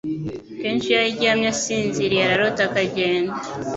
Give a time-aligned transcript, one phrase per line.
[0.61, 3.35] Kenshi iyo aryamye asinziriye ararota akagenda